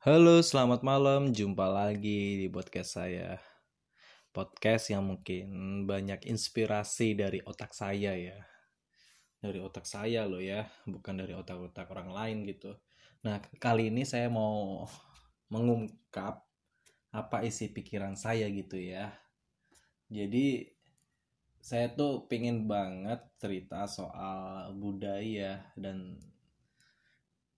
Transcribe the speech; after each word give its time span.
Halo, 0.00 0.40
selamat 0.40 0.80
malam. 0.80 1.28
Jumpa 1.28 1.68
lagi 1.68 2.40
di 2.40 2.48
podcast 2.48 2.96
saya. 2.96 3.36
Podcast 4.32 4.88
yang 4.88 5.04
mungkin 5.04 5.84
banyak 5.84 6.24
inspirasi 6.24 7.12
dari 7.12 7.44
otak 7.44 7.76
saya 7.76 8.16
ya. 8.16 8.40
Dari 9.44 9.60
otak 9.60 9.84
saya 9.84 10.24
loh 10.24 10.40
ya, 10.40 10.64
bukan 10.88 11.20
dari 11.20 11.36
otak-otak 11.36 11.84
orang 11.92 12.16
lain 12.16 12.48
gitu. 12.48 12.80
Nah, 13.28 13.44
kali 13.60 13.92
ini 13.92 14.08
saya 14.08 14.32
mau 14.32 14.88
mengungkap 15.52 16.48
apa 17.12 17.44
isi 17.44 17.68
pikiran 17.68 18.16
saya 18.16 18.48
gitu 18.48 18.80
ya. 18.80 19.12
Jadi 20.08 20.64
saya 21.60 21.92
tuh 21.92 22.24
pengen 22.24 22.64
banget 22.64 23.20
cerita 23.36 23.84
soal 23.84 24.72
budaya 24.80 25.60
dan 25.76 26.16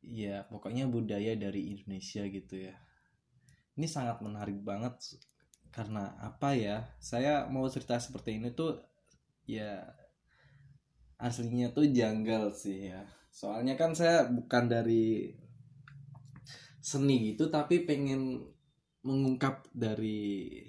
ya 0.03 0.43
pokoknya 0.51 0.91
budaya 0.91 1.39
dari 1.39 1.73
Indonesia 1.73 2.27
gitu 2.27 2.55
ya. 2.59 2.75
Ini 3.79 3.87
sangat 3.89 4.21
menarik 4.21 4.59
banget 4.61 4.99
karena 5.73 6.13
apa 6.21 6.53
ya 6.53 6.85
saya 7.01 7.49
mau 7.49 7.65
cerita 7.71 7.97
seperti 7.97 8.37
ini 8.37 8.53
tuh 8.53 8.77
ya 9.49 9.81
aslinya 11.17 11.73
tuh 11.73 11.89
janggal 11.89 12.53
sih 12.53 12.93
ya. 12.93 13.07
Soalnya 13.33 13.79
kan 13.79 13.97
saya 13.97 14.29
bukan 14.29 14.69
dari 14.69 15.33
seni 16.83 17.33
gitu 17.33 17.49
tapi 17.49 17.87
pengen 17.87 18.43
mengungkap 19.07 19.71
dari 19.73 20.61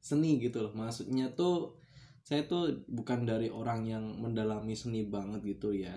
seni 0.00 0.38
gitu 0.40 0.62
loh. 0.62 0.72
Maksudnya 0.72 1.34
tuh 1.34 1.76
saya 2.22 2.46
tuh 2.46 2.86
bukan 2.90 3.26
dari 3.26 3.50
orang 3.50 3.86
yang 3.86 4.04
mendalami 4.18 4.74
seni 4.74 5.06
banget 5.06 5.46
gitu 5.46 5.70
ya 5.70 5.94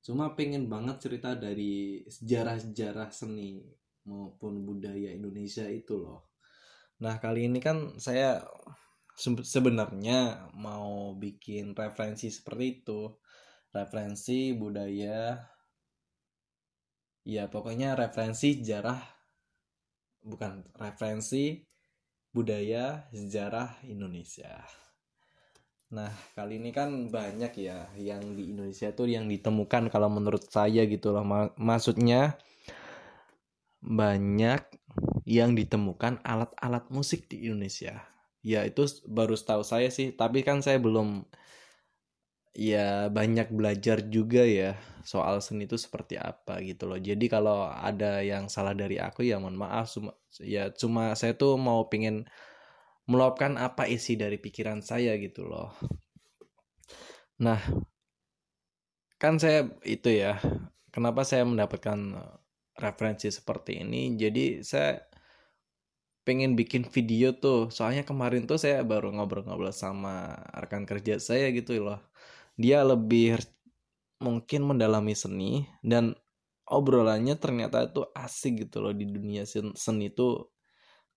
cuma 0.00 0.32
pengen 0.32 0.66
banget 0.66 0.96
cerita 1.00 1.36
dari 1.36 2.00
sejarah-sejarah 2.08 3.12
seni 3.12 3.60
maupun 4.08 4.64
budaya 4.64 5.12
Indonesia 5.12 5.68
itu 5.68 6.00
loh. 6.00 6.32
Nah 7.04 7.20
kali 7.20 7.48
ini 7.48 7.60
kan 7.60 7.96
saya 8.00 8.40
sebenarnya 9.20 10.48
mau 10.56 11.12
bikin 11.16 11.76
referensi 11.76 12.32
seperti 12.32 12.64
itu. 12.80 13.00
Referensi 13.70 14.50
budaya 14.56 15.38
ya 17.22 17.46
pokoknya 17.46 17.94
referensi 17.94 18.58
sejarah 18.58 18.98
bukan 20.26 20.66
referensi 20.74 21.62
budaya 22.34 23.06
sejarah 23.14 23.86
Indonesia 23.86 24.64
Nah, 25.90 26.14
kali 26.38 26.62
ini 26.62 26.70
kan 26.70 27.10
banyak 27.10 27.52
ya 27.66 27.90
yang 27.98 28.38
di 28.38 28.54
Indonesia 28.54 28.94
tuh 28.94 29.10
yang 29.10 29.26
ditemukan 29.26 29.90
kalau 29.90 30.06
menurut 30.06 30.46
saya 30.46 30.86
gitu 30.86 31.10
loh. 31.10 31.26
Maksudnya 31.58 32.38
banyak 33.82 34.62
yang 35.26 35.58
ditemukan 35.58 36.22
alat-alat 36.22 36.86
musik 36.94 37.26
di 37.26 37.50
Indonesia. 37.50 38.06
Ya 38.46 38.62
itu 38.62 38.86
baru 39.10 39.34
tahu 39.34 39.66
saya 39.66 39.90
sih, 39.90 40.14
tapi 40.14 40.46
kan 40.46 40.62
saya 40.62 40.78
belum 40.78 41.26
ya 42.54 43.06
banyak 43.10 43.50
belajar 43.54 44.02
juga 44.10 44.42
ya 44.42 44.74
soal 45.06 45.38
seni 45.42 45.66
itu 45.66 45.74
seperti 45.74 46.14
apa 46.22 46.62
gitu 46.62 46.86
loh. 46.86 47.02
Jadi 47.02 47.26
kalau 47.26 47.66
ada 47.66 48.22
yang 48.22 48.46
salah 48.46 48.78
dari 48.78 49.02
aku 49.02 49.26
ya 49.26 49.42
mohon 49.42 49.58
maaf 49.58 49.90
ya 50.38 50.70
cuma 50.70 51.18
saya 51.18 51.34
tuh 51.34 51.58
mau 51.58 51.86
pingin 51.90 52.26
meluapkan 53.10 53.58
apa 53.58 53.90
isi 53.90 54.14
dari 54.14 54.38
pikiran 54.38 54.86
saya 54.86 55.18
gitu 55.18 55.50
loh. 55.50 55.74
Nah, 57.42 57.58
kan 59.18 59.34
saya 59.42 59.66
itu 59.82 60.14
ya, 60.14 60.38
kenapa 60.94 61.26
saya 61.26 61.42
mendapatkan 61.42 61.98
referensi 62.78 63.26
seperti 63.34 63.82
ini? 63.82 64.14
Jadi 64.14 64.62
saya 64.62 65.02
pengen 66.22 66.54
bikin 66.54 66.86
video 66.86 67.34
tuh, 67.34 67.74
soalnya 67.74 68.06
kemarin 68.06 68.46
tuh 68.46 68.62
saya 68.62 68.86
baru 68.86 69.10
ngobrol-ngobrol 69.10 69.74
sama 69.74 70.38
rekan 70.54 70.86
kerja 70.86 71.18
saya 71.18 71.50
gitu 71.50 71.82
loh. 71.82 71.98
Dia 72.54 72.86
lebih 72.86 73.42
mungkin 74.22 74.70
mendalami 74.70 75.16
seni 75.18 75.66
dan 75.82 76.14
obrolannya 76.70 77.34
ternyata 77.40 77.90
itu 77.90 78.06
asik 78.14 78.68
gitu 78.68 78.84
loh 78.84 78.94
di 78.94 79.08
dunia 79.08 79.42
seni 79.74 80.12
itu 80.12 80.46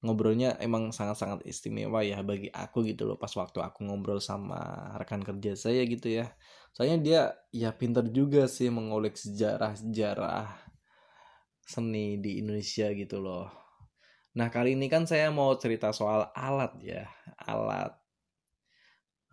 ngobrolnya 0.04 0.60
emang 0.60 0.92
sangat-sangat 0.92 1.48
istimewa 1.48 2.04
ya 2.04 2.20
bagi 2.20 2.52
aku 2.52 2.84
gitu 2.84 3.08
loh 3.08 3.16
pas 3.16 3.32
waktu 3.40 3.64
aku 3.64 3.88
ngobrol 3.88 4.20
sama 4.20 4.92
rekan 5.00 5.24
kerja 5.24 5.56
saya 5.56 5.82
gitu 5.88 6.12
ya. 6.12 6.36
Soalnya 6.76 6.98
dia 7.00 7.22
ya 7.56 7.72
pinter 7.72 8.04
juga 8.12 8.52
sih 8.52 8.68
mengulik 8.68 9.16
sejarah-sejarah 9.16 10.52
seni 11.64 12.20
di 12.20 12.44
Indonesia 12.44 12.92
gitu 12.92 13.24
loh. 13.24 13.48
Nah 14.36 14.52
kali 14.52 14.76
ini 14.76 14.92
kan 14.92 15.08
saya 15.08 15.32
mau 15.32 15.56
cerita 15.56 15.96
soal 15.96 16.28
alat 16.36 16.74
ya 16.84 17.08
alat 17.40 17.96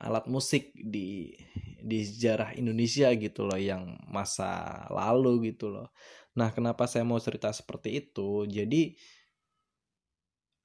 alat 0.00 0.24
musik 0.30 0.72
di 0.76 1.34
di 1.80 1.98
sejarah 2.06 2.54
Indonesia 2.56 3.10
gitu 3.18 3.44
loh 3.44 3.58
yang 3.58 3.98
masa 4.06 4.86
lalu 4.88 5.52
gitu 5.52 5.72
loh. 5.72 5.90
Nah 6.38 6.54
kenapa 6.54 6.86
saya 6.86 7.02
mau 7.02 7.18
cerita 7.18 7.50
seperti 7.50 8.06
itu? 8.06 8.46
Jadi 8.46 8.94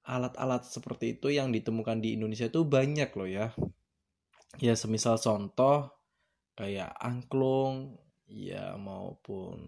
alat-alat 0.06 0.70
seperti 0.70 1.18
itu 1.18 1.34
yang 1.34 1.50
ditemukan 1.50 1.98
di 1.98 2.14
Indonesia 2.14 2.46
itu 2.46 2.62
banyak 2.62 3.10
loh 3.18 3.30
ya. 3.30 3.48
Ya 4.62 4.78
semisal 4.78 5.18
contoh 5.20 5.92
kayak 6.56 6.96
angklung 7.02 8.00
ya 8.30 8.80
maupun 8.80 9.60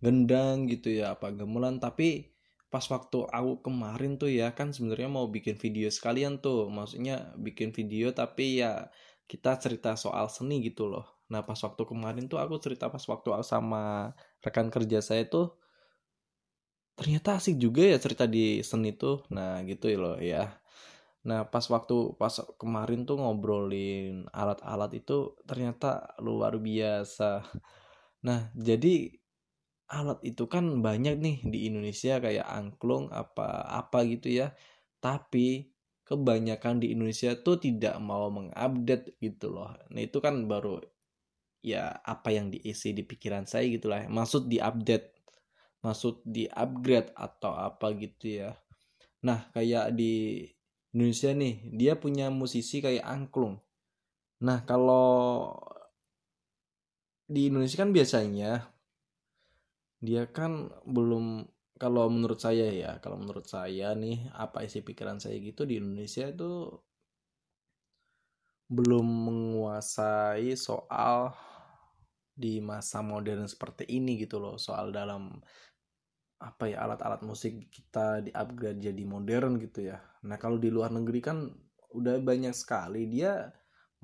gendang 0.00 0.66
gitu 0.66 0.90
ya 0.90 1.14
apa 1.14 1.30
gemulan. 1.36 1.78
Tapi 1.78 2.32
pas 2.72 2.82
waktu 2.88 3.28
aku 3.28 3.62
kemarin 3.68 4.18
tuh 4.18 4.32
ya 4.32 4.50
kan 4.56 4.72
sebenarnya 4.72 5.12
mau 5.12 5.28
bikin 5.28 5.60
video 5.60 5.92
sekalian 5.92 6.40
tuh. 6.40 6.72
Maksudnya 6.72 7.36
bikin 7.36 7.76
video 7.76 8.10
tapi 8.16 8.64
ya 8.64 8.88
kita 9.28 9.60
cerita 9.60 9.94
soal 9.94 10.32
seni 10.32 10.64
gitu 10.64 10.88
loh. 10.88 11.04
Nah 11.28 11.44
pas 11.44 11.58
waktu 11.60 11.82
kemarin 11.84 12.26
tuh 12.32 12.40
aku 12.40 12.56
cerita 12.58 12.88
pas 12.88 13.02
waktu 13.02 13.28
sama 13.44 14.16
rekan 14.40 14.72
kerja 14.72 15.04
saya 15.04 15.28
tuh 15.28 15.58
ternyata 16.98 17.28
asik 17.38 17.56
juga 17.60 17.82
ya 17.92 17.98
cerita 18.00 18.24
di 18.26 18.64
seni 18.64 18.90
tuh. 18.96 19.24
Nah 19.36 19.62
gitu 19.68 19.92
loh 20.02 20.16
ya. 20.20 20.56
Nah 21.28 21.40
pas 21.52 21.64
waktu 21.74 22.16
pas 22.20 22.34
kemarin 22.60 23.04
tuh 23.08 23.16
ngobrolin 23.20 24.26
alat-alat 24.32 24.90
itu 25.00 25.36
ternyata 25.48 26.16
luar 26.26 26.56
biasa. 26.58 27.44
Nah 28.26 28.50
jadi 28.56 29.12
alat 29.86 30.18
itu 30.26 30.44
kan 30.50 30.64
banyak 30.82 31.14
nih 31.22 31.36
di 31.46 31.58
Indonesia 31.70 32.18
kayak 32.24 32.46
angklung 32.48 33.12
apa 33.12 33.46
apa 33.80 33.98
gitu 34.08 34.28
ya. 34.40 34.46
Tapi 35.04 35.70
kebanyakan 36.06 36.82
di 36.82 36.94
Indonesia 36.94 37.34
tuh 37.38 37.58
tidak 37.60 37.98
mau 38.02 38.30
mengupdate 38.30 39.18
gitu 39.22 39.52
loh. 39.54 39.74
Nah 39.92 40.00
itu 40.02 40.18
kan 40.24 40.46
baru 40.50 40.80
ya 41.66 41.98
apa 42.06 42.30
yang 42.30 42.46
diisi 42.54 42.94
di 42.94 43.02
pikiran 43.02 43.42
saya 43.50 43.66
gitulah 43.66 44.06
maksud 44.06 44.46
diupdate 44.46 45.15
maksud 45.86 46.26
di 46.26 46.50
upgrade 46.50 47.14
atau 47.14 47.54
apa 47.54 47.94
gitu 47.94 48.42
ya. 48.42 48.50
Nah 49.22 49.46
kayak 49.54 49.94
di 49.94 50.42
Indonesia 50.90 51.30
nih 51.30 51.54
dia 51.70 51.94
punya 51.94 52.26
musisi 52.34 52.82
kayak 52.82 53.06
angklung. 53.06 53.62
Nah 54.42 54.66
kalau 54.66 55.54
di 57.30 57.46
Indonesia 57.46 57.78
kan 57.86 57.94
biasanya 57.94 58.66
dia 60.02 60.26
kan 60.26 60.70
belum 60.82 61.46
kalau 61.78 62.08
menurut 62.10 62.40
saya 62.42 62.66
ya 62.72 62.90
kalau 62.98 63.20
menurut 63.22 63.46
saya 63.46 63.94
nih 63.94 64.26
apa 64.34 64.66
isi 64.66 64.82
pikiran 64.82 65.22
saya 65.22 65.38
gitu 65.38 65.62
di 65.68 65.78
Indonesia 65.78 66.26
itu 66.26 66.70
belum 68.66 69.06
menguasai 69.06 70.58
soal 70.58 71.30
di 72.36 72.60
masa 72.60 73.00
modern 73.00 73.48
seperti 73.48 73.88
ini 73.88 74.20
gitu 74.20 74.36
loh 74.42 74.60
soal 74.60 74.92
dalam 74.92 75.38
apa 76.36 76.68
ya 76.68 76.84
alat-alat 76.84 77.24
musik 77.24 77.72
kita 77.72 78.20
di 78.20 78.30
upgrade 78.32 78.80
jadi 78.80 79.02
modern 79.08 79.56
gitu 79.56 79.88
ya. 79.88 79.98
Nah 80.28 80.36
kalau 80.36 80.60
di 80.60 80.68
luar 80.68 80.92
negeri 80.92 81.20
kan 81.24 81.48
udah 81.96 82.20
banyak 82.20 82.52
sekali. 82.52 83.08
Dia 83.08 83.48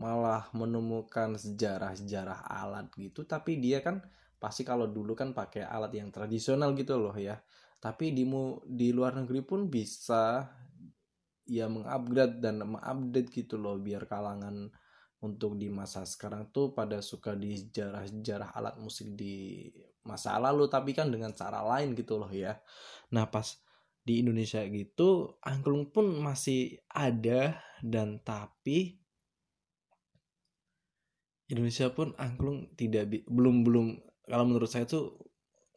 malah 0.00 0.48
menemukan 0.56 1.36
sejarah-sejarah 1.36 2.48
alat 2.48 2.88
gitu. 2.96 3.28
Tapi 3.28 3.60
dia 3.60 3.84
kan 3.84 4.00
pasti 4.40 4.64
kalau 4.64 4.88
dulu 4.88 5.12
kan 5.12 5.36
pakai 5.36 5.62
alat 5.68 5.92
yang 5.92 6.08
tradisional 6.08 6.72
gitu 6.72 6.96
loh 6.96 7.14
ya. 7.14 7.36
Tapi 7.82 8.16
di 8.16 8.24
di 8.66 8.88
luar 8.94 9.12
negeri 9.20 9.44
pun 9.44 9.68
bisa 9.68 10.48
ya 11.44 11.66
mengupgrade 11.68 12.40
dan 12.40 12.64
mengupdate 12.64 13.28
gitu 13.28 13.60
loh. 13.60 13.76
Biar 13.76 14.08
kalangan 14.08 14.72
untuk 15.22 15.54
di 15.54 15.70
masa 15.70 16.02
sekarang 16.02 16.50
tuh 16.50 16.74
pada 16.74 16.98
suka 16.98 17.38
di 17.38 17.54
sejarah-sejarah 17.54 18.58
alat 18.58 18.74
musik 18.82 19.14
di 19.14 19.70
masa 20.02 20.34
lalu 20.42 20.66
tapi 20.66 20.90
kan 20.92 21.14
dengan 21.14 21.30
cara 21.30 21.62
lain 21.62 21.94
gitu 21.94 22.18
loh 22.18 22.30
ya. 22.30 22.58
Nah, 23.14 23.30
pas 23.30 23.54
di 24.02 24.18
Indonesia 24.18 24.58
gitu 24.66 25.38
angklung 25.46 25.94
pun 25.94 26.10
masih 26.18 26.82
ada 26.90 27.62
dan 27.86 28.18
tapi 28.18 28.98
Indonesia 31.46 31.86
pun 31.94 32.10
angklung 32.18 32.74
tidak 32.74 33.22
belum 33.30 33.62
belum 33.62 33.86
kalau 34.26 34.44
menurut 34.50 34.66
saya 34.66 34.90
tuh 34.90 35.22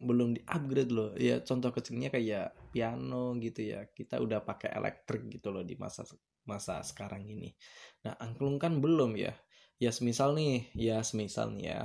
belum 0.01 0.39
di 0.39 0.42
upgrade 0.50 0.89
loh 0.89 1.13
ya 1.13 1.45
contoh 1.45 1.69
kecilnya 1.69 2.09
kayak 2.09 2.57
piano 2.75 3.31
gitu 3.39 3.72
ya 3.72 3.88
kita 3.88 4.19
udah 4.19 4.44
pakai 4.44 4.75
elektrik 4.75 5.31
gitu 5.31 5.56
loh 5.56 5.63
di 5.63 5.80
masa 5.80 6.04
masa 6.44 6.83
sekarang 6.83 7.24
ini. 7.24 7.56
Nah 8.04 8.19
angklung 8.19 8.60
kan 8.60 8.83
belum 8.83 9.16
ya? 9.16 9.31
Ya 9.80 9.95
semisal 9.95 10.36
nih 10.36 10.68
ya 10.75 11.00
semisal 11.00 11.56
nih 11.56 11.72
ya 11.72 11.81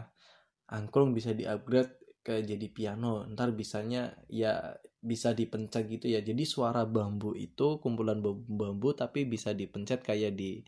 angklung 0.74 1.14
bisa 1.14 1.30
di 1.30 1.46
upgrade 1.46 1.94
ke 2.26 2.42
jadi 2.42 2.66
piano. 2.74 3.22
Ntar 3.30 3.54
bisanya 3.54 4.18
ya 4.26 4.74
bisa 4.98 5.30
dipencet 5.30 5.86
gitu 5.86 6.10
ya. 6.10 6.26
Jadi 6.26 6.42
suara 6.42 6.82
bambu 6.82 7.38
itu 7.38 7.78
kumpulan 7.78 8.18
bambu 8.50 8.90
tapi 8.98 9.30
bisa 9.30 9.54
dipencet 9.54 10.02
kayak 10.02 10.34
di 10.34 10.60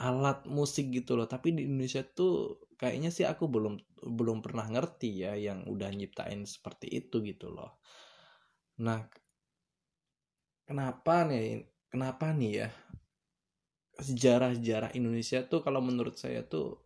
alat 0.00 0.48
musik 0.48 0.88
gitu 0.88 1.12
loh. 1.12 1.28
Tapi 1.28 1.52
di 1.52 1.68
Indonesia 1.68 2.00
tuh 2.08 2.64
kayaknya 2.80 3.12
sih 3.12 3.28
aku 3.28 3.52
belum 3.52 3.76
belum 4.00 4.40
pernah 4.40 4.64
ngerti 4.68 5.24
ya 5.28 5.32
yang 5.36 5.68
udah 5.68 5.92
nyiptain 5.92 6.44
seperti 6.48 6.88
itu 6.88 7.20
gitu 7.20 7.52
loh. 7.52 7.80
Nah 8.84 9.08
kenapa 10.66 11.24
nih 11.24 11.64
kenapa 11.88 12.34
nih 12.34 12.66
ya? 12.66 12.68
Sejarah-sejarah 13.96 14.92
Indonesia 14.92 15.40
tuh 15.48 15.64
kalau 15.64 15.80
menurut 15.80 16.20
saya 16.20 16.44
tuh 16.44 16.76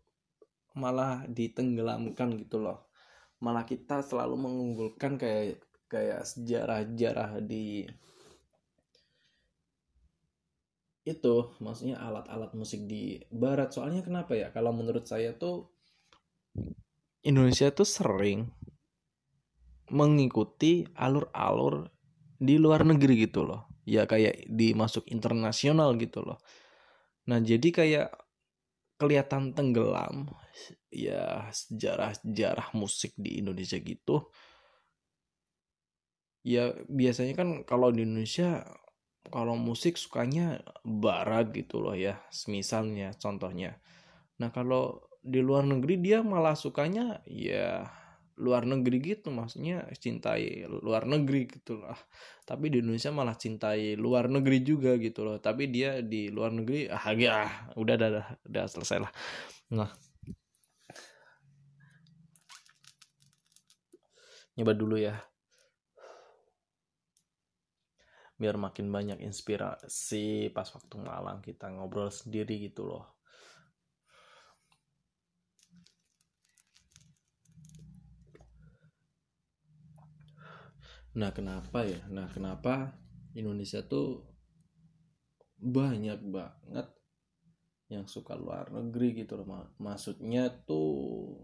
malah 0.79 1.27
ditenggelamkan 1.27 2.39
gitu 2.39 2.63
loh. 2.63 2.87
Malah 3.43 3.67
kita 3.67 4.05
selalu 4.05 4.37
mengunggulkan 4.39 5.19
kayak 5.19 5.65
kayak 5.91 6.23
sejarah-sejarah 6.23 7.43
di 7.43 7.89
itu 11.03 11.37
maksudnya 11.59 11.99
alat-alat 11.99 12.55
musik 12.55 12.87
di 12.87 13.19
barat. 13.33 13.75
Soalnya 13.75 14.07
kenapa 14.07 14.39
ya? 14.39 14.55
Kalau 14.55 14.71
menurut 14.71 15.09
saya 15.09 15.35
tuh 15.35 15.67
Indonesia 17.27 17.73
tuh 17.75 17.89
sering 17.89 18.47
mengikuti 19.91 20.87
alur-alur 20.95 21.91
di 22.39 22.55
luar 22.57 22.87
negeri 22.87 23.27
gitu 23.27 23.43
loh 23.43 23.70
ya 23.85 24.05
kayak 24.05 24.47
dimasuk 24.51 25.09
internasional 25.09 25.97
gitu 25.97 26.25
loh. 26.25 26.39
Nah 27.29 27.39
jadi 27.41 27.69
kayak 27.71 28.09
kelihatan 29.01 29.57
tenggelam 29.57 30.29
ya 30.93 31.49
sejarah-sejarah 31.49 32.77
musik 32.77 33.17
di 33.17 33.41
Indonesia 33.41 33.81
gitu. 33.81 34.29
Ya 36.45 36.73
biasanya 36.89 37.35
kan 37.37 37.49
kalau 37.65 37.93
di 37.93 38.05
Indonesia 38.05 38.65
kalau 39.29 39.57
musik 39.57 40.01
sukanya 40.01 40.65
barat 40.83 41.53
gitu 41.53 41.81
loh 41.81 41.97
ya 41.97 42.21
misalnya 42.49 43.13
contohnya. 43.17 43.77
Nah 44.41 44.49
kalau 44.53 45.05
di 45.21 45.45
luar 45.45 45.69
negeri 45.69 46.01
dia 46.01 46.25
malah 46.25 46.57
sukanya 46.57 47.21
ya 47.29 47.85
luar 48.41 48.65
negeri 48.65 48.99
gitu 49.05 49.29
maksudnya 49.29 49.85
cintai 50.01 50.65
luar 50.67 51.05
negeri 51.05 51.45
gitu 51.47 51.85
lah. 51.85 51.97
Tapi 52.49 52.73
di 52.73 52.81
Indonesia 52.81 53.13
malah 53.13 53.37
cintai 53.37 53.95
luar 54.01 54.33
negeri 54.33 54.59
juga 54.65 54.97
gitu 54.97 55.23
loh. 55.29 55.37
Tapi 55.37 55.69
dia 55.69 56.01
di 56.01 56.33
luar 56.33 56.51
negeri 56.57 56.89
ah 56.89 57.05
ya 57.13 57.45
udah 57.77 57.95
udah 58.01 58.09
udah, 58.09 58.27
udah 58.49 58.65
selesai 58.67 58.99
lah. 59.05 59.13
Nah. 59.77 59.91
Nyoba 64.57 64.73
dulu 64.73 64.97
ya. 64.97 65.15
Biar 68.41 68.57
makin 68.57 68.89
banyak 68.89 69.21
inspirasi 69.21 70.49
pas 70.57 70.65
waktu 70.73 70.97
malam 70.97 71.45
kita 71.45 71.69
ngobrol 71.69 72.09
sendiri 72.09 72.57
gitu 72.73 72.89
loh 72.89 73.20
Nah, 81.19 81.31
kenapa 81.35 81.83
ya? 81.83 81.99
Nah, 82.07 82.31
kenapa 82.31 82.95
Indonesia 83.35 83.83
tuh 83.83 84.23
banyak 85.61 86.21
banget 86.31 86.89
yang 87.91 88.07
suka 88.07 88.39
luar 88.39 88.71
negeri 88.71 89.27
gitu 89.27 89.35
loh. 89.35 89.75
Maksudnya 89.83 90.47
tuh 90.63 91.35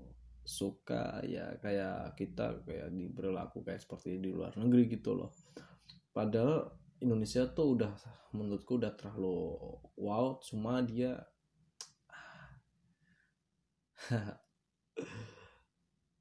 suka 0.47 1.19
ya 1.27 1.59
kayak 1.59 2.15
kita 2.15 2.63
kayak 2.63 2.95
diberlaku 2.95 3.67
kayak 3.67 3.83
seperti 3.83 4.23
di 4.23 4.31
luar 4.31 4.55
negeri 4.55 4.87
gitu 4.87 5.19
loh. 5.19 5.35
Padahal 6.15 6.71
Indonesia 7.03 7.51
tuh 7.51 7.75
udah 7.77 7.93
menurutku 8.31 8.79
udah 8.79 8.95
terlalu 8.95 9.59
wow, 9.99 10.39
cuma 10.41 10.81
dia 10.87 11.19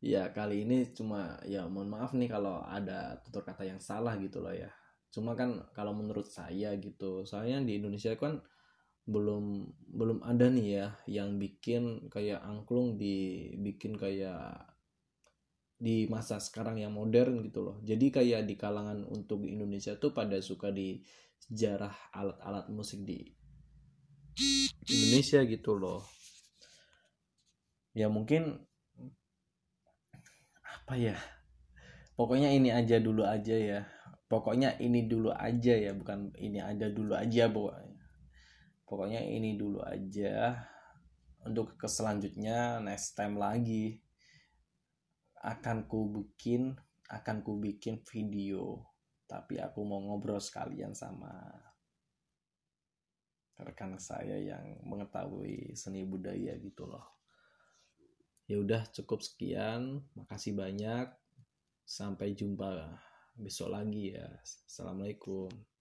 ya 0.06 0.30
kali 0.30 0.62
ini 0.69 0.94
cuma 0.94 1.42
ya 1.50 1.66
mohon 1.66 1.90
maaf 1.90 2.13
nih 2.13 2.30
kalau 2.30 2.62
ada 2.62 3.18
tutur 3.25 3.42
kata 3.42 3.66
yang 3.66 3.81
salah 3.81 4.13
gitu 4.22 4.38
loh 4.38 4.54
ya. 4.54 4.69
Cuma 5.10 5.34
kan 5.34 5.66
kalau 5.74 5.98
menurut 5.98 6.30
saya 6.30 6.78
gitu 6.78 7.25
soalnya 7.25 7.66
di 7.66 7.81
Indonesia 7.81 8.13
kan 8.13 8.38
belum 9.10 9.66
belum 9.98 10.22
ada 10.22 10.46
nih 10.54 10.68
ya 10.78 10.88
yang 11.10 11.42
bikin 11.42 12.06
kayak 12.13 12.42
angklung 12.46 13.02
dibikin 13.02 13.98
kayak 13.98 14.69
di 15.75 16.06
masa 16.06 16.38
sekarang 16.38 16.78
yang 16.78 16.94
modern 16.94 17.42
gitu 17.42 17.66
loh. 17.66 17.78
Jadi 17.81 18.13
kayak 18.13 18.46
di 18.46 18.54
kalangan 18.54 19.10
untuk 19.10 19.42
Indonesia 19.50 19.98
tuh 19.98 20.13
pada 20.13 20.38
suka 20.38 20.69
di 20.69 21.02
sejarah 21.50 22.13
alat-alat 22.13 22.69
musik 22.69 23.02
di 23.02 23.25
Indonesia 24.86 25.42
gitu 25.50 25.74
loh. 25.74 26.06
Ya 27.98 28.06
mungkin 28.06 28.62
apa 30.86 31.02
ya? 31.02 31.18
Pokoknya 32.14 32.54
ini 32.54 32.70
aja 32.70 33.02
dulu 33.02 33.26
aja 33.26 33.58
ya. 33.58 33.82
Pokoknya 34.30 34.78
ini 34.78 35.10
dulu 35.10 35.34
aja 35.34 35.74
ya 35.74 35.98
bukan 35.98 36.30
ini 36.38 36.62
aja 36.62 36.94
dulu 36.94 37.18
aja 37.18 37.50
pokoknya 37.50 37.98
pokoknya 38.86 39.22
ini 39.26 39.58
dulu 39.58 39.82
aja. 39.82 40.62
Untuk 41.42 41.74
ke 41.74 41.90
selanjutnya 41.90 42.78
next 42.86 43.18
time 43.18 43.42
lagi 43.42 43.98
akan 45.42 45.90
ku 45.90 46.06
bikin 46.14 46.78
akan 47.10 47.42
ku 47.42 47.58
bikin 47.58 48.06
video. 48.06 48.86
Tapi 49.26 49.58
aku 49.58 49.81
mau 49.81 49.98
ngobrol 50.06 50.38
sekalian 50.38 50.94
sama 50.94 51.34
rekan 53.58 53.98
saya 53.98 54.38
yang 54.38 54.86
mengetahui 54.86 55.74
seni 55.74 56.06
budaya 56.06 56.54
gitu 56.62 56.86
loh 56.86 57.25
ya 58.45 58.62
udah 58.62 58.86
cukup 58.94 59.21
sekian. 59.21 60.01
Makasih 60.18 60.53
banyak. 60.57 61.09
Sampai 61.86 62.33
jumpa 62.33 62.97
besok 63.38 63.74
lagi 63.74 64.18
ya. 64.18 64.25
Assalamualaikum 64.42 65.75